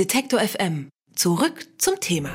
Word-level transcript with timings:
Detektor 0.00 0.40
FM. 0.40 0.88
Zurück 1.14 1.66
zum 1.76 2.00
Thema. 2.00 2.30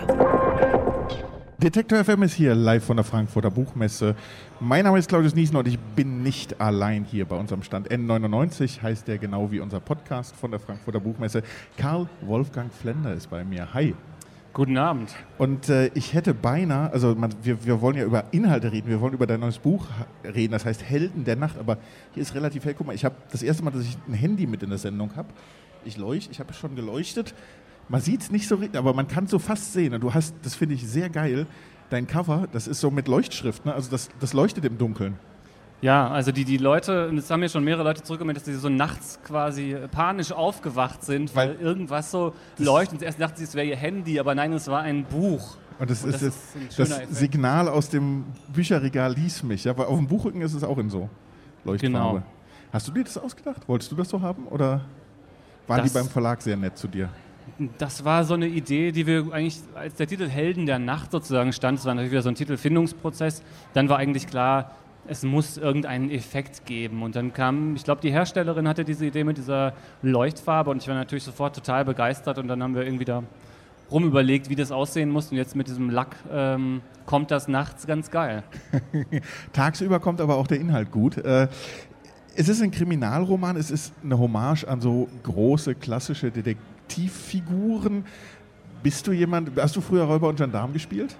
Detektor 1.58 2.06
FM 2.06 2.22
ist 2.22 2.36
hier 2.36 2.54
live 2.54 2.84
von 2.84 2.96
der 2.96 3.04
Frankfurter 3.04 3.50
Buchmesse. 3.50 4.16
Mein 4.60 4.84
Name 4.84 5.00
ist 5.00 5.10
Claudius 5.10 5.34
Niesen 5.34 5.56
und 5.56 5.68
ich 5.68 5.80
bin 5.80 6.22
nicht 6.22 6.62
allein 6.62 7.06
hier 7.06 7.26
bei 7.26 7.36
unserem 7.36 7.64
Stand. 7.64 7.90
N99 7.90 8.84
heißt 8.84 9.08
der 9.08 9.18
genau 9.18 9.50
wie 9.50 9.62
unser 9.62 9.80
Podcast 9.80 10.36
von 10.36 10.52
der 10.52 10.60
Frankfurter 10.60 11.00
Buchmesse. 11.00 11.42
Karl 11.76 12.08
Wolfgang 12.22 12.72
Flender 12.72 13.16
ist 13.16 13.32
bei 13.32 13.44
mir. 13.44 13.74
Hi. 13.74 13.96
Guten 14.54 14.78
Abend. 14.78 15.16
Und 15.40 15.68
äh, 15.68 15.88
ich 15.96 16.14
hätte 16.14 16.36
beinahe, 16.36 16.94
also 16.94 17.16
man, 17.16 17.34
wir, 17.42 17.66
wir 17.66 17.82
wollen 17.82 17.98
ja 17.98 18.06
über 18.06 18.26
Inhalte 18.32 18.72
reden, 18.72 18.88
wir 18.90 19.02
wollen 19.02 19.14
über 19.14 19.26
dein 19.26 19.40
neues 19.40 19.58
Buch 19.58 19.88
reden, 20.24 20.52
das 20.52 20.66
heißt 20.66 20.84
Helden 20.84 21.26
der 21.26 21.36
Nacht, 21.36 21.58
aber 21.58 21.80
hier 22.14 22.22
ist 22.22 22.36
relativ 22.36 22.64
hell. 22.64 22.76
Guck 22.78 22.86
mal, 22.86 22.94
ich 22.94 23.04
habe 23.04 23.16
das 23.32 23.42
erste 23.42 23.64
Mal, 23.64 23.72
dass 23.72 23.82
ich 23.82 23.98
ein 24.08 24.14
Handy 24.14 24.46
mit 24.46 24.62
in 24.62 24.70
der 24.70 24.78
Sendung 24.78 25.16
habe. 25.16 25.30
Ich 25.86 25.98
leuchte, 25.98 26.32
ich 26.32 26.40
habe 26.40 26.54
schon 26.54 26.76
geleuchtet. 26.76 27.34
Man 27.88 28.02
sieht 28.02 28.22
es 28.22 28.32
nicht 28.32 28.48
so 28.48 28.56
richtig, 28.56 28.78
aber 28.78 28.94
man 28.94 29.08
kann 29.08 29.26
es 29.26 29.32
so 29.32 29.40
fast 29.40 29.74
sehen. 29.74 29.94
Und 29.94 30.02
du 30.02 30.14
hast, 30.14 30.36
das 30.42 30.56
finde 30.56 30.76
ich 30.76 30.88
sehr 30.88 31.10
geil, 31.10 31.46
dein 31.90 32.08
Cover, 32.08 32.48
das 32.52 32.68
ist 32.68 32.80
so 32.80 32.90
mit 32.92 33.08
Leuchtschrift, 33.08 33.66
ne? 33.66 33.74
also 33.74 33.92
das, 33.92 34.10
das 34.20 34.34
leuchtet 34.34 34.66
im 34.66 34.78
Dunkeln. 34.78 35.18
Ja, 35.82 36.10
also 36.10 36.32
die, 36.32 36.46
die 36.46 36.58
Leute, 36.58 37.10
und 37.10 37.18
es 37.18 37.30
haben 37.30 37.42
mir 37.42 37.50
schon 37.50 37.64
mehrere 37.64 37.84
Leute 37.84 38.02
zurückgemeldet, 38.02 38.48
dass 38.48 38.54
sie 38.54 38.60
so 38.60 38.70
nachts 38.70 39.20
quasi 39.24 39.78
panisch 39.92 40.32
aufgewacht 40.32 41.04
sind, 41.04 41.36
weil, 41.36 41.50
weil 41.50 41.56
irgendwas 41.58 42.10
so 42.10 42.34
leuchtet. 42.58 43.00
Und 43.00 43.04
erst 43.04 43.22
dachten 43.22 43.38
sie, 43.38 43.44
es 43.44 43.54
wäre 43.54 43.68
ihr 43.68 43.76
Handy, 43.76 44.20
aber 44.20 44.34
nein, 44.34 44.54
es 44.54 44.68
war 44.68 44.82
ein 44.82 45.04
Buch. 45.04 45.58
Und 45.78 45.90
das, 45.90 46.04
und 46.04 46.14
das 46.14 46.22
ist, 46.22 46.40
das 46.78 46.90
Effekt. 46.92 47.14
Signal 47.14 47.68
aus 47.68 47.90
dem 47.90 48.24
Bücherregal 48.54 49.14
lies 49.14 49.44
mich. 49.44 49.66
Ja, 49.66 49.74
aber 49.74 49.90
auf 49.90 49.98
dem 49.98 50.08
Buchrücken 50.08 50.42
ist 50.42 50.54
es 50.54 50.64
auch 50.64 50.78
in 50.78 50.90
so 50.90 51.10
Leuchtfarbe. 51.66 52.20
Genau. 52.20 52.24
Hast 52.72 52.88
du 52.88 52.92
dir 52.94 53.04
das 53.04 53.18
ausgedacht? 53.18 53.68
Wolltest 53.68 53.92
du 53.92 53.96
das 53.96 54.10
so 54.10 54.22
haben? 54.22 54.48
Oder 54.48 54.86
waren 55.68 55.82
das, 55.82 55.92
die 55.92 56.00
beim 56.00 56.10
Verlag 56.10 56.42
sehr 56.42 56.58
nett 56.58 56.78
zu 56.78 56.88
dir? 56.88 57.10
Das 57.78 58.04
war 58.04 58.24
so 58.26 58.34
eine 58.34 58.48
Idee, 58.48 58.92
die 58.92 59.08
wir 59.08 59.32
eigentlich, 59.32 59.60
als 59.76 59.96
der 59.96 60.08
Titel 60.08 60.28
Helden 60.28 60.66
der 60.66 60.80
Nacht 60.80 61.12
sozusagen 61.12 61.54
stand, 61.54 61.80
das 61.80 61.86
war 61.86 61.94
natürlich 61.94 62.12
wieder 62.12 62.22
so 62.22 62.30
ein 62.30 62.36
Titelfindungsprozess, 62.36 63.44
dann 63.74 63.88
war 63.88 63.98
eigentlich 63.98 64.28
klar, 64.28 64.72
es 65.08 65.24
muss 65.24 65.58
irgendeinen 65.58 66.10
Effekt 66.10 66.66
geben. 66.66 67.04
Und 67.04 67.16
dann 67.16 67.34
kam, 67.34 67.76
ich 67.76 67.84
glaube, 67.84 68.02
die 68.02 68.12
Herstellerin 68.12 68.68
hatte 68.68 68.84
diese 68.84 69.06
Idee 69.06 69.24
mit 69.24 69.38
dieser 69.38 69.74
Leuchtfarbe 70.02 70.72
und 70.72 70.82
ich 70.82 70.88
war 70.88 70.96
natürlich 70.96 71.24
sofort 71.24 71.56
total 71.56 71.86
begeistert 71.86 72.38
und 72.40 72.48
dann 72.48 72.62
haben 72.62 72.76
wir 72.76 72.84
irgendwie 72.84 73.06
da 73.06 73.24
rumüberlegt, 73.92 74.50
wie 74.50 74.56
das 74.56 74.72
aussehen 74.72 75.10
muss 75.10 75.32
und 75.32 75.38
jetzt 75.38 75.56
mit 75.56 75.68
diesem 75.68 75.90
Lack 75.90 76.16
ähm, 76.32 76.82
kommt 77.06 77.30
das 77.30 77.48
nachts 77.48 77.86
ganz 77.86 78.10
geil. 78.10 78.44
Tagsüber 79.54 80.00
kommt 80.00 80.22
aber 80.22 80.38
auch 80.38 80.48
der 80.48 80.60
Inhalt 80.60 80.92
gut. 80.92 81.18
Äh, 81.18 81.48
es 82.36 82.50
ist 82.50 82.62
ein 82.62 82.72
Kriminalroman, 82.72 83.56
es 83.56 83.72
ist 83.72 83.94
eine 84.04 84.20
Hommage 84.20 84.66
an 84.66 84.82
so 84.82 85.08
große 85.24 85.76
klassische 85.76 86.32
Detektivfiguren. 86.32 88.06
Bist 88.84 89.08
du 89.08 89.12
jemand, 89.12 89.52
hast 89.60 89.76
du 89.76 89.82
früher 89.82 90.04
Räuber 90.04 90.28
und 90.28 90.38
Gendarm 90.38 90.74
gespielt? 90.74 91.16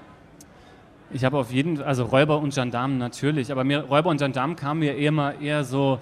Ich 1.12 1.24
habe 1.24 1.38
auf 1.38 1.52
jeden 1.52 1.78
Fall, 1.78 1.86
also 1.86 2.04
Räuber 2.04 2.40
und 2.40 2.54
Gendarmen 2.54 2.98
natürlich, 2.98 3.52
aber 3.52 3.64
mir, 3.64 3.82
Räuber 3.82 4.10
und 4.10 4.18
Gendarmen 4.18 4.56
kamen 4.56 4.82
mir 4.82 4.96
eher 4.96 5.12
mal 5.12 5.36
eher 5.42 5.64
so 5.64 6.00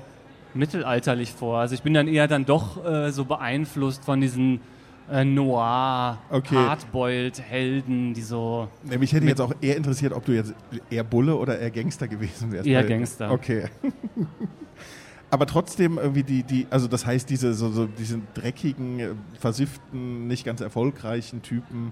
mittelalterlich 0.53 1.31
vor. 1.31 1.59
Also 1.59 1.75
ich 1.75 1.83
bin 1.83 1.93
dann 1.93 2.07
eher 2.07 2.27
dann 2.27 2.45
doch 2.45 2.83
äh, 2.83 3.11
so 3.11 3.25
beeinflusst 3.25 4.03
von 4.05 4.19
diesen 4.21 4.61
äh, 5.11 5.23
Noir, 5.23 6.17
okay. 6.29 6.55
Hardboiled 6.55 7.39
Helden, 7.41 8.13
die 8.13 8.21
so. 8.21 8.67
Mich 8.83 9.13
hätte 9.13 9.27
jetzt 9.27 9.41
auch 9.41 9.53
eher 9.61 9.75
interessiert, 9.75 10.13
ob 10.13 10.25
du 10.25 10.31
jetzt 10.31 10.53
eher 10.89 11.03
Bulle 11.03 11.35
oder 11.35 11.59
eher 11.59 11.71
Gangster 11.71 12.07
gewesen 12.07 12.51
wärst. 12.51 12.65
Eher 12.65 12.83
Gangster. 12.83 13.31
Okay. 13.31 13.65
aber 15.33 15.47
trotzdem 15.47 15.97
irgendwie 15.97 16.21
die, 16.21 16.43
die, 16.43 16.67
also 16.69 16.87
das 16.87 17.07
heißt, 17.07 17.27
diese, 17.27 17.55
so, 17.55 17.71
so, 17.71 17.87
diese 17.87 18.21
dreckigen, 18.35 18.99
äh, 18.99 19.09
versifften, 19.39 20.27
nicht 20.27 20.45
ganz 20.45 20.61
erfolgreichen 20.61 21.41
Typen, 21.41 21.91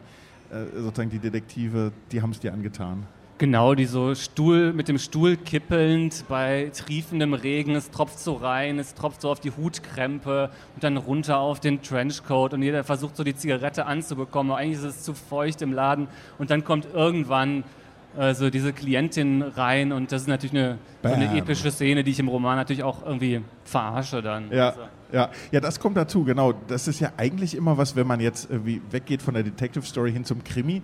äh, 0.52 0.80
sozusagen 0.80 1.10
die 1.10 1.18
Detektive, 1.18 1.92
die 2.12 2.22
haben 2.22 2.30
es 2.30 2.40
dir 2.40 2.54
angetan. 2.54 3.08
Genau, 3.40 3.74
die 3.74 3.86
so 3.86 4.14
Stuhl 4.14 4.74
mit 4.74 4.88
dem 4.88 5.00
Stuhl 5.00 5.38
kippelnd 5.38 6.26
bei 6.30 6.70
triefendem 6.72 7.34
Regen, 7.34 7.74
es 7.74 7.90
tropft 7.90 8.20
so 8.20 8.34
rein, 8.34 8.78
es 8.78 8.94
tropft 8.94 9.22
so 9.22 9.32
auf 9.32 9.40
die 9.40 9.50
Hutkrempe 9.50 10.52
und 10.76 10.84
dann 10.84 10.98
runter 10.98 11.40
auf 11.40 11.60
den 11.60 11.82
Trenchcoat 11.82 12.54
und 12.54 12.62
jeder 12.62 12.84
versucht 12.84 13.16
so 13.16 13.24
die 13.24 13.36
Zigarette 13.36 13.88
anzubekommen, 13.88 14.52
aber 14.52 14.60
eigentlich 14.60 14.78
ist 14.78 14.86
es 14.86 15.02
zu 15.02 15.16
feucht 15.16 15.64
im 15.64 15.74
Laden 15.74 16.08
und 16.38 16.52
dann 16.52 16.64
kommt 16.64 16.86
irgendwann 16.94 17.64
äh, 18.18 18.34
so 18.34 18.50
diese 18.50 18.74
Klientin 18.74 19.42
rein 19.42 19.92
und 19.92 20.12
das 20.12 20.24
ist 20.24 20.28
natürlich 20.28 20.54
eine, 20.54 20.78
so 21.04 21.10
eine 21.10 21.38
epische 21.38 21.72
Szene, 21.72 22.04
die 22.04 22.12
ich 22.12 22.20
im 22.20 22.28
Roman 22.28 22.58
natürlich 22.58 22.84
auch 22.84 23.06
irgendwie 23.06 23.42
verarsche 23.64 24.22
dann. 24.22 24.52
Ja. 24.52 24.70
Also. 24.70 24.82
Ja, 25.14 25.30
ja, 25.52 25.60
das 25.60 25.80
kommt 25.80 25.98
dazu, 25.98 26.24
genau. 26.24 26.54
Das 26.54 26.88
ist 26.88 27.02
ja 27.02 27.12
eigentlich 27.18 27.56
immer 27.56 27.78
was, 27.78 27.96
wenn 27.98 28.08
man 28.08 28.22
jetzt 28.22 28.50
irgendwie 28.50 28.82
weggeht 28.92 29.22
von 29.22 29.34
der 29.34 29.44
Detective 29.44 29.86
Story 29.86 30.14
hin 30.14 30.24
zum 30.24 30.44
Krimi. 30.44 30.82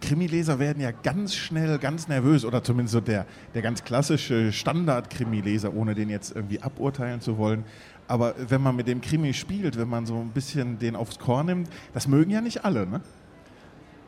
Krimileser 0.00 0.58
werden 0.58 0.80
ja 0.80 0.92
ganz 0.92 1.34
schnell 1.34 1.78
ganz 1.78 2.06
nervös 2.06 2.44
oder 2.44 2.62
zumindest 2.62 2.92
so 2.92 3.00
der, 3.00 3.26
der 3.54 3.62
ganz 3.62 3.82
klassische 3.82 4.52
Standard-Krimileser, 4.52 5.74
ohne 5.74 5.94
den 5.94 6.08
jetzt 6.08 6.34
irgendwie 6.34 6.62
aburteilen 6.62 7.20
zu 7.20 7.36
wollen. 7.36 7.64
Aber 8.08 8.34
wenn 8.48 8.62
man 8.62 8.76
mit 8.76 8.88
dem 8.88 9.00
Krimi 9.00 9.34
spielt, 9.34 9.76
wenn 9.76 9.88
man 9.88 10.06
so 10.06 10.16
ein 10.16 10.30
bisschen 10.30 10.78
den 10.78 10.96
aufs 10.96 11.18
Korn 11.18 11.46
nimmt, 11.46 11.68
das 11.94 12.06
mögen 12.06 12.30
ja 12.30 12.40
nicht 12.40 12.64
alle, 12.64 12.86
ne? 12.86 13.00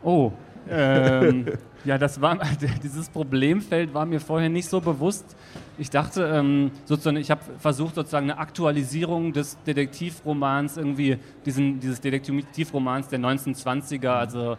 Oh, 0.03 0.33
ähm, 0.71 1.47
ja, 1.85 1.99
das 1.99 2.21
war, 2.21 2.39
dieses 2.83 3.09
Problemfeld 3.09 3.93
war 3.93 4.07
mir 4.07 4.21
vorher 4.21 4.49
nicht 4.49 4.69
so 4.69 4.81
bewusst. 4.81 5.37
Ich 5.77 5.91
dachte, 5.91 6.25
ähm, 6.25 6.71
sozusagen, 6.85 7.17
ich 7.17 7.31
habe 7.31 7.43
versucht, 7.59 7.95
sozusagen 7.95 8.31
eine 8.31 8.39
Aktualisierung 8.39 9.33
des 9.33 9.59
Detektivromans, 9.65 10.77
irgendwie 10.77 11.19
diesen, 11.45 11.81
dieses 11.81 12.01
Detektivromans 12.01 13.09
der 13.09 13.19
1920er, 13.19 14.09
also 14.09 14.57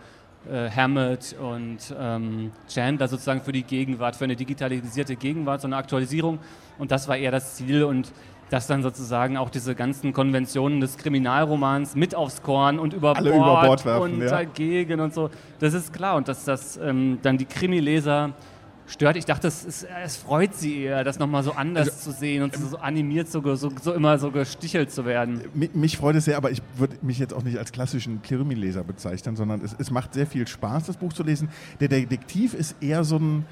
äh, 0.50 0.70
Hammett 0.70 1.36
und 1.40 1.80
ähm, 1.98 2.52
Chandler 2.68 3.08
sozusagen 3.08 3.42
für 3.42 3.52
die 3.52 3.64
Gegenwart, 3.64 4.16
für 4.16 4.26
eine 4.26 4.36
digitalisierte 4.36 5.16
Gegenwart, 5.16 5.62
so 5.62 5.68
eine 5.68 5.78
Aktualisierung. 5.78 6.40
Und 6.78 6.92
das 6.92 7.08
war 7.08 7.18
eher 7.18 7.32
das 7.32 7.56
Ziel. 7.56 7.84
Und 7.84 8.12
dass 8.50 8.68
dann 8.68 8.84
sozusagen 8.84 9.38
auch 9.38 9.50
diese 9.50 9.76
ganzen 9.76 10.14
Konventionen 10.14 10.80
des 10.80 10.98
Kriminalromans 10.98 11.96
mit 11.96 12.16
aufs 12.16 12.42
Korn 12.42 12.80
und 12.80 12.94
über 12.94 13.16
Alle 13.16 13.32
Bord, 13.32 13.42
über 13.42 13.68
Bord 13.68 13.86
werfen, 13.86 14.14
und 14.14 14.22
ja. 14.22 14.30
dagegen 14.30 15.00
und 15.00 15.14
so. 15.14 15.30
Das 15.60 15.74
ist 15.74 15.94
klar. 15.94 16.16
Und 16.16 16.28
dass 16.28 16.46
das 16.46 16.78
ähm, 16.78 17.20
dann 17.22 17.38
die 17.38 17.46
Krimileser 17.46 18.34
stört. 18.88 19.18
Ich 19.18 19.26
dachte, 19.26 19.48
es, 19.48 19.66
ist, 19.66 19.88
es 20.04 20.16
freut 20.16 20.54
sie 20.54 20.84
eher, 20.84 21.04
das 21.04 21.20
nochmal 21.20 21.44
so 21.44 21.54
anders 21.54 21.90
also, 21.90 22.12
zu 22.12 22.18
sehen 22.18 22.44
und 22.44 22.56
so, 22.56 22.68
so 22.68 22.78
animiert, 22.78 23.30
so, 23.30 23.56
so, 23.56 23.72
so, 23.82 23.94
immer 23.94 24.18
so 24.18 24.32
gestichelt 24.32 24.92
zu 24.92 25.06
werden. 25.06 25.42
Mich 25.54 25.98
freut 25.98 26.16
es 26.16 26.26
sehr, 26.26 26.38
aber 26.38 26.52
ich 26.52 26.62
würde 26.78 26.96
mich 27.02 27.20
jetzt 27.20 27.34
auch 27.34 27.44
nicht 27.44 27.58
als 27.58 27.72
klassischen 27.72 28.22
Krimileser 28.22 28.84
bezeichnen, 28.84 29.36
sondern 29.36 29.62
es, 29.62 29.76
es 29.78 29.92
macht 29.92 30.14
sehr 30.14 30.28
viel 30.28 30.48
Spaß, 30.48 30.86
das 30.86 30.98
Buch 30.98 31.14
zu 31.14 31.24
lesen. 31.24 31.50
Der 31.80 31.88
Detektiv 31.88 32.54
ist 32.54 32.76
eher 32.82 33.04
so 33.04 33.18
ein 33.18 33.46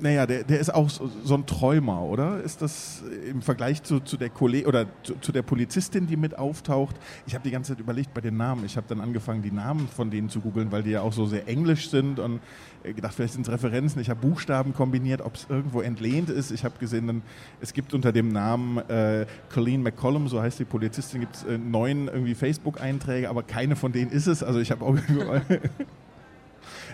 naja, 0.00 0.26
der, 0.26 0.44
der 0.44 0.60
ist 0.60 0.72
auch 0.72 0.88
so, 0.88 1.34
ein 1.34 1.46
Träumer, 1.46 2.02
oder? 2.02 2.42
Ist 2.42 2.62
das 2.62 3.02
im 3.28 3.42
Vergleich 3.42 3.82
zu, 3.82 4.00
zu 4.00 4.16
der 4.16 4.30
Kollegin 4.30 4.66
oder 4.66 4.86
zu, 5.02 5.14
zu, 5.20 5.32
der 5.32 5.42
Polizistin, 5.42 6.06
die 6.06 6.16
mit 6.16 6.38
auftaucht? 6.38 6.96
Ich 7.26 7.34
habe 7.34 7.44
die 7.44 7.50
ganze 7.50 7.72
Zeit 7.72 7.80
überlegt 7.80 8.14
bei 8.14 8.20
den 8.20 8.36
Namen. 8.36 8.64
Ich 8.64 8.76
habe 8.76 8.86
dann 8.88 9.00
angefangen, 9.00 9.42
die 9.42 9.50
Namen 9.50 9.88
von 9.88 10.10
denen 10.10 10.28
zu 10.28 10.40
googeln, 10.40 10.72
weil 10.72 10.82
die 10.82 10.90
ja 10.90 11.02
auch 11.02 11.12
so 11.12 11.26
sehr 11.26 11.48
englisch 11.48 11.90
sind 11.90 12.18
und 12.18 12.40
äh, 12.82 12.92
gedacht, 12.92 13.14
vielleicht 13.14 13.34
sind 13.34 13.46
es 13.46 13.52
Referenzen. 13.52 14.00
Ich 14.00 14.10
habe 14.10 14.20
Buchstaben 14.20 14.74
kombiniert, 14.74 15.20
ob 15.20 15.34
es 15.34 15.46
irgendwo 15.48 15.80
entlehnt 15.80 16.30
ist. 16.30 16.50
Ich 16.50 16.64
habe 16.64 16.78
gesehen, 16.78 17.06
dann, 17.06 17.22
es 17.60 17.72
gibt 17.72 17.92
unter 17.94 18.12
dem 18.12 18.28
Namen 18.28 18.78
äh, 18.88 19.26
Colleen 19.52 19.82
McCollum, 19.82 20.28
so 20.28 20.40
heißt 20.40 20.58
die 20.58 20.64
Polizistin, 20.64 21.20
gibt 21.20 21.36
es 21.36 21.44
äh, 21.44 21.58
neun 21.58 22.08
irgendwie 22.08 22.34
Facebook-Einträge, 22.34 23.28
aber 23.28 23.42
keine 23.42 23.76
von 23.76 23.92
denen 23.92 24.10
ist 24.10 24.26
es. 24.26 24.42
Also 24.42 24.60
ich 24.60 24.70
habe 24.70 24.84
auch 24.84 24.96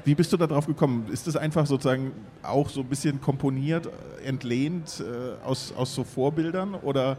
Wie 0.07 0.15
bist 0.15 0.33
du 0.33 0.37
da 0.37 0.47
drauf 0.47 0.67
gekommen? 0.69 1.09
Ist 1.11 1.27
das 1.27 1.37
einfach 1.37 1.67
sozusagen 1.67 2.13
auch 2.45 2.69
so 2.69 2.83
ein 2.83 2.87
bisschen 2.87 3.21
komponiert, 3.21 3.89
entlehnt 4.25 5.03
äh, 5.03 5.45
aus, 5.45 5.75
aus 5.77 5.97
so 5.97 6.05
Vorbildern 6.05 6.77
oder? 6.77 7.17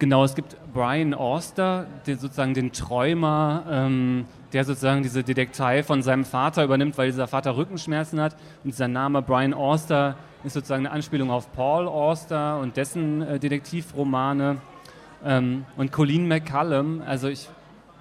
Genau, 0.00 0.24
es 0.24 0.34
gibt 0.34 0.56
Brian 0.74 1.14
Auster, 1.14 1.86
der 2.08 2.16
sozusagen 2.16 2.54
den 2.54 2.72
Träumer, 2.72 3.62
ähm, 3.70 4.24
der 4.52 4.64
sozusagen 4.64 5.04
diese 5.04 5.22
Detektei 5.22 5.84
von 5.84 6.02
seinem 6.02 6.24
Vater 6.24 6.64
übernimmt, 6.64 6.98
weil 6.98 7.06
dieser 7.06 7.28
Vater 7.28 7.56
Rückenschmerzen 7.56 8.20
hat. 8.20 8.34
Und 8.64 8.72
dieser 8.72 8.88
Name 8.88 9.22
Brian 9.22 9.54
Auster 9.54 10.16
ist 10.42 10.54
sozusagen 10.54 10.86
eine 10.86 10.92
Anspielung 10.92 11.30
auf 11.30 11.52
Paul 11.52 11.86
Auster 11.86 12.58
und 12.58 12.76
dessen 12.76 13.22
äh, 13.22 13.38
Detektivromane. 13.38 14.56
Ähm, 15.24 15.66
und 15.76 15.92
Colleen 15.92 16.26
McCallum, 16.26 17.00
also 17.06 17.28
ich 17.28 17.48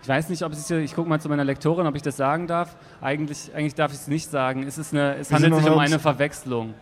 ich 0.02 0.08
weiß 0.08 0.30
nicht, 0.30 0.44
ob 0.44 0.54
es 0.54 0.70
ich 0.70 0.96
gucke 0.96 1.10
mal 1.10 1.20
zu 1.20 1.30
meiner 1.30 1.44
Lektorin, 1.44 1.86
ob 1.88 1.96
ich 1.96 2.02
das 2.02 2.18
sagen 2.18 2.48
darf. 2.48 2.76
Eigentlich, 3.02 3.52
eigentlich 3.54 3.76
darf 3.76 3.92
ich 3.92 4.00
es 4.00 4.08
nicht 4.08 4.30
sagen. 4.30 4.64
Es, 4.64 4.78
ist 4.78 4.94
eine, 4.94 5.16
es 5.16 5.32
handelt 5.32 5.56
sich 5.56 5.70
um 5.70 5.80
eine 5.80 6.00
Verwechslung. 6.00 6.74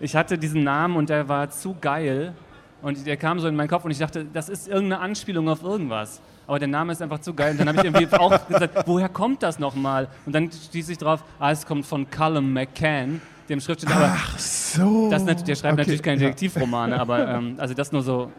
Ich 0.00 0.16
hatte 0.16 0.38
diesen 0.38 0.64
Namen 0.64 0.96
und 0.96 1.08
der 1.08 1.28
war 1.28 1.50
zu 1.50 1.76
geil 1.80 2.34
und 2.82 3.06
der 3.06 3.16
kam 3.16 3.38
so 3.38 3.48
in 3.48 3.54
meinen 3.54 3.68
Kopf 3.68 3.84
und 3.84 3.90
ich 3.90 3.98
dachte, 3.98 4.24
das 4.24 4.48
ist 4.48 4.68
irgendeine 4.68 5.00
Anspielung 5.00 5.48
auf 5.48 5.62
irgendwas. 5.62 6.20
Aber 6.46 6.58
der 6.58 6.68
Name 6.68 6.92
ist 6.92 7.00
einfach 7.00 7.20
zu 7.20 7.34
geil. 7.34 7.52
Und 7.52 7.58
dann 7.58 7.68
habe 7.68 7.78
ich 7.78 7.84
irgendwie 7.84 8.12
auch 8.16 8.48
gesagt, 8.48 8.82
woher 8.86 9.08
kommt 9.08 9.42
das 9.42 9.58
nochmal? 9.58 10.08
Und 10.26 10.34
dann 10.34 10.50
stieß 10.50 10.88
ich 10.88 10.98
drauf, 10.98 11.22
ah, 11.38 11.52
es 11.52 11.64
kommt 11.64 11.86
von 11.86 12.10
Callum 12.10 12.52
McCann, 12.52 13.20
dem 13.48 13.60
Schriftsteller. 13.60 14.16
Ach 14.16 14.38
so. 14.38 15.08
Das, 15.08 15.24
der 15.24 15.34
schreibt 15.36 15.74
okay, 15.74 15.76
natürlich 15.76 16.02
keine 16.02 16.18
Detektivromane, 16.18 17.00
aber 17.00 17.28
ähm, 17.28 17.54
also 17.58 17.74
das 17.74 17.92
nur 17.92 18.02
so. 18.02 18.32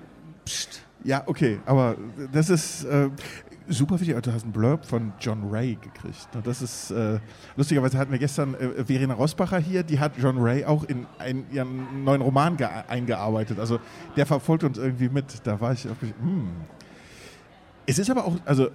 Pst. 0.45 0.81
Ja, 1.05 1.23
okay, 1.25 1.59
aber 1.65 1.95
das 2.31 2.49
ist. 2.49 2.83
Äh, 2.83 3.09
super 3.67 3.99
wichtig. 3.99 4.15
Du 4.21 4.33
hast 4.33 4.43
einen 4.43 4.51
Blurb 4.51 4.85
von 4.85 5.13
John 5.19 5.49
Ray 5.49 5.75
gekriegt. 5.75 6.27
Das 6.43 6.61
ist 6.61 6.91
äh, 6.91 7.19
lustigerweise 7.55 7.97
hatten 7.97 8.11
wir 8.11 8.19
gestern 8.19 8.55
äh, 8.55 8.83
Verena 8.83 9.13
Rosbacher 9.13 9.59
hier, 9.59 9.83
die 9.83 9.99
hat 9.99 10.13
John 10.17 10.37
Ray 10.37 10.65
auch 10.65 10.83
in 10.83 11.05
einen, 11.19 11.45
ihren 11.51 12.03
neuen 12.03 12.21
Roman 12.21 12.57
eingearbeitet. 12.87 13.59
Also 13.59 13.79
der 14.15 14.25
verfolgt 14.25 14.63
uns 14.63 14.77
irgendwie 14.77 15.09
mit. 15.09 15.25
Da 15.43 15.59
war 15.59 15.73
ich 15.73 15.87
auch. 15.87 16.01
Hm. 16.01 16.47
Es 17.85 17.99
ist 17.99 18.09
aber 18.09 18.25
auch, 18.25 18.37
also 18.45 18.69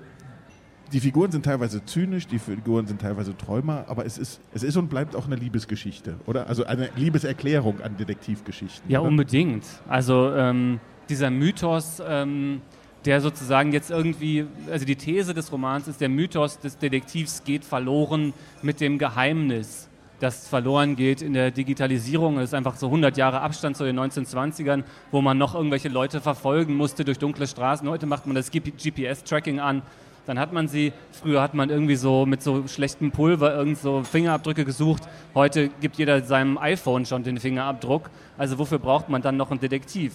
die 0.93 1.01
Figuren 1.01 1.31
sind 1.31 1.45
teilweise 1.45 1.85
zynisch, 1.85 2.27
die 2.27 2.39
Figuren 2.39 2.87
sind 2.87 3.01
teilweise 3.01 3.37
Träumer, 3.37 3.85
aber 3.89 4.07
es 4.07 4.17
ist, 4.17 4.41
es 4.55 4.63
ist 4.63 4.77
und 4.77 4.89
bleibt 4.89 5.15
auch 5.15 5.27
eine 5.27 5.37
Liebesgeschichte, 5.37 6.17
oder? 6.27 6.47
Also 6.47 6.65
eine 6.65 6.91
Liebeserklärung 6.97 7.81
an 7.81 7.97
Detektivgeschichten. 7.97 8.91
Ja, 8.91 9.01
oder? 9.01 9.09
unbedingt. 9.09 9.65
Also 9.89 10.33
ähm, 10.35 10.81
dieser 11.09 11.31
Mythos, 11.31 12.03
ähm, 12.07 12.63
der 13.09 13.23
sozusagen 13.23 13.73
jetzt 13.73 13.91
irgendwie, 13.91 14.45
also 14.71 14.85
die 14.85 14.95
These 14.95 15.33
des 15.33 15.51
Romans 15.51 15.89
ist, 15.89 15.99
der 15.99 16.11
Mythos 16.11 16.59
des 16.59 16.77
Detektivs 16.77 17.43
geht 17.43 17.65
verloren 17.65 18.35
mit 18.61 18.83
dem 18.83 18.99
Geheimnis, 18.99 19.89
das 20.21 20.47
verloren 20.47 20.95
geht 20.95 21.23
in 21.23 21.33
der 21.33 21.51
Digitalisierung. 21.51 22.37
Es 22.37 22.51
ist 22.51 22.55
einfach 22.55 22.77
so 22.77 22.85
100 22.89 23.17
Jahre 23.17 23.41
Abstand 23.41 23.79
zu 23.79 23.85
den 23.85 23.99
1920ern, 23.99 24.83
wo 25.11 25.23
man 25.23 25.39
noch 25.39 25.55
irgendwelche 25.55 25.89
Leute 25.89 26.21
verfolgen 26.21 26.77
musste 26.77 27.03
durch 27.03 27.19
dunkle 27.19 27.47
Straßen. 27.47 27.89
Heute 27.89 28.05
macht 28.05 28.27
man 28.27 28.37
das 28.37 28.51
GPS-Tracking 28.51 29.59
an 29.59 29.81
dann 30.27 30.39
hat 30.39 30.53
man 30.53 30.69
sie, 30.69 30.93
früher 31.11 31.41
hat 31.41 31.55
man 31.55 31.71
irgendwie 31.71 31.97
so 31.97 32.27
mit 32.27 32.43
so 32.43 32.69
schlechtem 32.69 33.11
Pulver 33.13 33.55
irgend 33.55 33.79
so 33.79 34.03
Fingerabdrücke 34.03 34.67
gesucht. 34.67 35.05
Heute 35.35 35.71
gibt 35.81 35.97
jeder 35.97 36.21
seinem 36.21 36.59
iPhone 36.59 37.07
schon 37.07 37.23
den 37.23 37.39
Fingerabdruck. 37.39 38.11
Also 38.37 38.59
wofür 38.59 38.79
braucht 38.79 39.09
man 39.09 39.23
dann 39.23 39.39
noch 39.39 39.51
einen 39.51 39.61
Detektiv? 39.61 40.13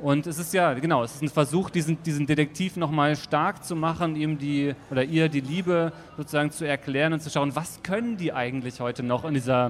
Und 0.00 0.28
es 0.28 0.38
ist 0.38 0.54
ja, 0.54 0.74
genau, 0.74 1.02
es 1.02 1.16
ist 1.16 1.22
ein 1.22 1.28
Versuch, 1.28 1.70
diesen, 1.70 2.00
diesen 2.04 2.26
Detektiv 2.26 2.76
nochmal 2.76 3.16
stark 3.16 3.64
zu 3.64 3.74
machen, 3.74 4.14
ihm 4.14 4.38
die, 4.38 4.74
oder 4.90 5.02
ihr 5.02 5.28
die 5.28 5.40
Liebe 5.40 5.92
sozusagen 6.16 6.52
zu 6.52 6.66
erklären 6.66 7.12
und 7.12 7.20
zu 7.20 7.30
schauen, 7.30 7.56
was 7.56 7.82
können 7.82 8.16
die 8.16 8.32
eigentlich 8.32 8.80
heute 8.80 9.02
noch 9.02 9.24
in 9.24 9.34
dieser, 9.34 9.66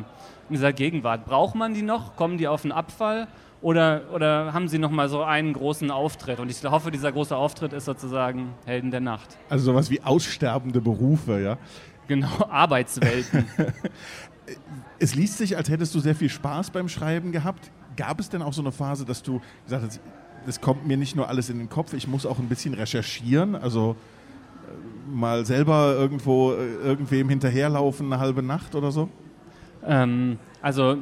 in 0.49 0.55
dieser 0.55 0.75
Gegenwart? 0.75 1.25
Braucht 1.25 1.55
man 1.55 1.73
die 1.73 1.83
noch? 1.83 2.15
Kommen 2.15 2.37
die 2.37 2.47
auf 2.47 2.63
den 2.63 2.73
Abfall? 2.73 3.27
Oder, 3.61 4.03
oder 4.13 4.53
haben 4.53 4.69
Sie 4.69 4.79
noch 4.79 4.91
mal 4.91 5.09
so 5.09 5.23
einen 5.23 5.53
großen 5.53 5.91
Auftritt? 5.91 6.39
Und 6.39 6.51
ich 6.51 6.63
hoffe, 6.63 6.91
dieser 6.91 7.11
große 7.11 7.37
Auftritt 7.37 7.73
ist 7.73 7.87
sozusagen 7.87 8.55
Helden 8.67 8.91
der 8.91 9.01
Nacht. 9.01 9.37
Also 9.49 9.65
sowas 9.65 9.91
wie 9.91 10.01
aussterbende 10.03 10.81
Berufe, 10.81 11.41
ja? 11.41 11.59
Genau, 12.07 12.29
Arbeitswelten. 12.51 13.47
es 14.99 15.15
liest 15.15 15.39
sich, 15.39 15.57
als 15.57 15.71
hättest 15.71 15.95
du 15.95 16.01
sehr 16.01 16.15
viel 16.15 16.29
Spaß 16.29 16.71
beim 16.71 16.89
Schreiben 16.89 17.33
gehabt. 17.33 17.71
Gab 17.99 18.21
es 18.21 18.29
denn 18.31 18.43
auch 18.43 18.53
so 18.53 18.63
eine 18.63 18.71
Phase, 18.71 19.05
dass 19.05 19.25
du 19.25 19.41
gesagt 19.65 19.85
hast, 19.85 20.01
es 20.47 20.61
kommt 20.61 20.87
mir 20.87 20.97
nicht 20.97 21.17
nur 21.17 21.29
alles 21.29 21.51
in 21.51 21.59
den 21.59 21.69
Kopf, 21.69 21.93
ich 21.95 22.07
muss 22.07 22.25
auch 22.25 22.39
ein 22.39 22.49
bisschen 22.49 22.73
recherchieren, 22.75 23.57
also 23.57 23.97
äh, 24.69 25.11
mal 25.11 25.45
selber 25.45 25.97
irgendwo 25.97 26.53
äh, 26.53 26.77
irgendwem 26.77 27.29
hinterherlaufen 27.29 28.07
eine 28.07 28.21
halbe 28.21 28.41
Nacht 28.41 28.77
oder 28.77 28.93
so? 28.93 29.09
Ähm, 29.85 30.39
also 30.63 30.99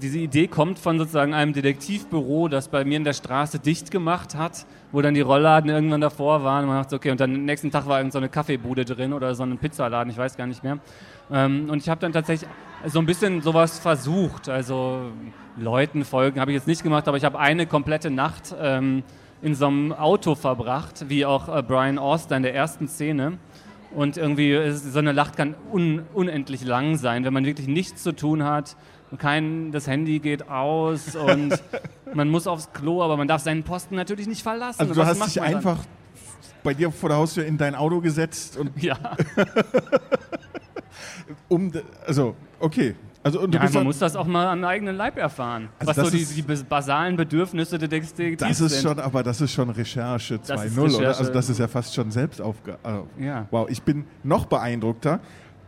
diese 0.00 0.18
Idee 0.18 0.46
kommt 0.46 0.78
von 0.78 0.98
sozusagen 0.98 1.34
einem 1.34 1.52
Detektivbüro, 1.52 2.48
das 2.48 2.68
bei 2.68 2.84
mir 2.84 2.96
in 2.96 3.04
der 3.04 3.12
Straße 3.12 3.58
dicht 3.58 3.90
gemacht 3.90 4.34
hat, 4.34 4.66
wo 4.92 5.02
dann 5.02 5.14
die 5.14 5.20
Rollladen 5.20 5.70
irgendwann 5.70 6.00
davor 6.00 6.44
waren. 6.44 6.64
Und 6.64 6.70
man 6.70 6.82
dachte, 6.82 6.96
okay, 6.96 7.10
und 7.10 7.20
dann 7.20 7.34
am 7.34 7.44
nächsten 7.44 7.70
Tag 7.70 7.86
war 7.86 7.98
irgend 7.98 8.12
so 8.12 8.18
eine 8.18 8.28
Kaffeebude 8.28 8.84
drin 8.84 9.12
oder 9.12 9.34
so 9.34 9.42
ein 9.42 9.58
Pizzaladen, 9.58 10.10
ich 10.10 10.18
weiß 10.18 10.36
gar 10.36 10.46
nicht 10.46 10.62
mehr. 10.62 10.78
Ähm, 11.30 11.68
und 11.68 11.78
ich 11.78 11.88
habe 11.88 12.00
dann 12.00 12.12
tatsächlich 12.12 12.48
so 12.86 12.98
ein 12.98 13.06
bisschen 13.06 13.42
sowas 13.42 13.78
versucht. 13.78 14.48
Also 14.48 15.10
Leuten 15.56 16.04
folgen 16.04 16.40
habe 16.40 16.52
ich 16.52 16.56
jetzt 16.56 16.68
nicht 16.68 16.82
gemacht, 16.82 17.08
aber 17.08 17.16
ich 17.16 17.24
habe 17.24 17.38
eine 17.38 17.66
komplette 17.66 18.10
Nacht 18.10 18.54
ähm, 18.60 19.02
in 19.42 19.54
so 19.54 19.66
einem 19.66 19.92
Auto 19.92 20.34
verbracht, 20.34 21.06
wie 21.08 21.26
auch 21.26 21.54
äh, 21.54 21.62
Brian 21.62 21.98
Auster 21.98 22.36
in 22.36 22.42
der 22.42 22.54
ersten 22.54 22.88
Szene. 22.88 23.38
Und 23.94 24.16
irgendwie, 24.16 24.70
so 24.70 25.00
eine 25.00 25.12
Nacht 25.12 25.36
kann 25.36 25.54
un 25.70 26.02
unendlich 26.14 26.64
lang 26.64 26.96
sein, 26.96 27.24
wenn 27.24 27.34
man 27.34 27.44
wirklich 27.44 27.68
nichts 27.68 28.02
zu 28.02 28.12
tun 28.12 28.42
hat 28.42 28.76
kein, 29.18 29.72
das 29.72 29.86
Handy 29.86 30.18
geht 30.18 30.48
aus 30.48 31.16
und 31.16 31.62
man 32.14 32.28
muss 32.28 32.46
aufs 32.46 32.72
Klo, 32.72 33.02
aber 33.02 33.16
man 33.16 33.28
darf 33.28 33.42
seinen 33.42 33.62
Posten 33.62 33.96
natürlich 33.96 34.26
nicht 34.26 34.42
verlassen. 34.42 34.80
Also 34.80 34.94
du 34.94 35.04
hast 35.04 35.24
dich 35.26 35.40
einfach 35.40 35.78
bei 36.62 36.74
dir 36.74 36.90
vor 36.90 37.08
der 37.08 37.18
Haustür 37.18 37.44
in 37.44 37.58
dein 37.58 37.74
Auto 37.74 38.00
gesetzt 38.00 38.56
und 38.56 38.80
ja. 38.82 38.96
um 41.48 41.72
also 42.06 42.36
okay. 42.60 42.94
Also, 43.24 43.40
und 43.40 43.54
ja, 43.54 43.70
man 43.70 43.84
muss 43.84 44.00
das 44.00 44.16
auch 44.16 44.26
mal 44.26 44.48
am 44.48 44.64
eigenen 44.64 44.96
Leib 44.96 45.16
erfahren, 45.16 45.68
also 45.78 45.90
was 45.90 46.10
so 46.10 46.16
die, 46.16 46.24
die, 46.24 46.42
basalen 46.42 47.16
Bedürfnisse 47.16 47.78
der 47.78 47.86
Detektivs 47.86 48.38
Das 48.38 48.60
ist 48.60 48.72
sind. 48.72 48.82
schon, 48.82 48.98
aber 48.98 49.22
das 49.22 49.40
ist 49.40 49.52
schon 49.52 49.70
Recherche 49.70 50.36
2.0, 50.36 50.96
oder? 50.96 51.16
Also 51.16 51.32
das 51.32 51.48
ist 51.48 51.58
ja 51.58 51.68
fast 51.68 51.94
schon 51.94 52.10
Selbstaufgabe. 52.10 52.78
Also, 52.82 53.06
ja. 53.20 53.46
Wow, 53.52 53.70
ich 53.70 53.80
bin 53.82 54.06
noch 54.24 54.46
beeindruckter. 54.46 55.20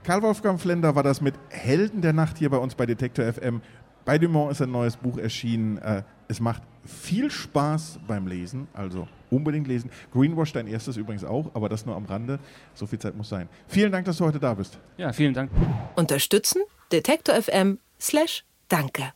Karl 0.05 0.21
Wolfgang 0.21 0.61
Flender 0.61 0.95
war 0.95 1.03
das 1.03 1.23
mit 1.23 1.35
Helden 1.49 2.03
der 2.03 2.13
Nacht 2.13 2.37
hier 2.37 2.51
bei 2.51 2.59
uns 2.59 2.75
bei 2.75 2.85
Detektor 2.85 3.25
FM. 3.25 3.63
Bei 4.05 4.19
Dumont 4.19 4.53
ist 4.53 4.61
ein 4.61 4.71
neues 4.71 4.99
Buch 4.99 5.17
erschienen. 5.17 5.79
Äh, 5.79 6.03
es 6.29 6.41
macht 6.41 6.63
viel 6.85 7.31
Spaß 7.31 8.01
beim 8.07 8.27
Lesen, 8.27 8.69
also 8.75 9.09
unbedingt 9.31 9.67
lesen. 9.67 9.91
Greenwash 10.13 10.53
dein 10.53 10.67
erstes 10.67 10.99
übrigens 10.99 11.25
auch, 11.25 11.55
aber 11.55 11.71
das 11.71 11.87
nur 11.87 11.97
am 11.97 12.05
Rande. 12.05 12.39
So 12.75 12.87
viel 12.87 12.99
Zeit 12.99 13.17
muss 13.17 13.31
sein. 13.31 13.49
Vielen 13.67 13.91
Dank, 13.91 14.05
dass 14.05 14.19
du 14.19 14.27
heute 14.27 14.39
da 14.39 14.53
bist. 14.53 14.79
Ja, 14.99 15.11
vielen 15.15 15.33
Dank. 15.33 15.51
Unterstützen 15.95 16.61
Detektor 16.93 17.35
FM 17.41 17.79
slash 17.99 18.45
Danke. 18.69 19.15